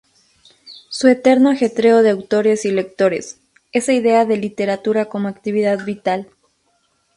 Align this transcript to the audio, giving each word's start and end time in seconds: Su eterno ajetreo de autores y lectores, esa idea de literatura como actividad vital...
Su 0.89 1.07
eterno 1.09 1.51
ajetreo 1.51 2.01
de 2.01 2.09
autores 2.09 2.65
y 2.65 2.71
lectores, 2.71 3.39
esa 3.71 3.93
idea 3.93 4.25
de 4.25 4.37
literatura 4.37 5.05
como 5.05 5.27
actividad 5.27 5.85
vital... 5.85 6.27